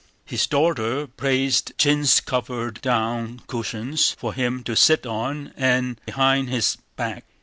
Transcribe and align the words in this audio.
His 0.25 0.47
daughter 0.47 1.05
placed 1.05 1.73
chintz 1.77 2.21
covered 2.21 2.81
down 2.81 3.41
cushions 3.45 4.09
for 4.17 4.33
him 4.33 4.63
to 4.63 4.75
sit 4.75 5.05
on 5.05 5.53
and 5.55 6.03
behind 6.07 6.49
his 6.49 6.75
back. 6.95 7.23